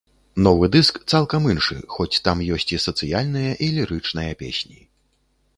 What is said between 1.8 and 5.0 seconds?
хоць там ёсць і сацыяльныя, і лірычныя песні.